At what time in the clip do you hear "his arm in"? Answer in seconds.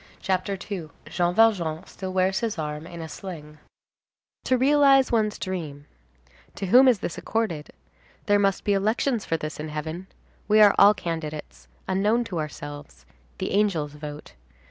2.39-3.03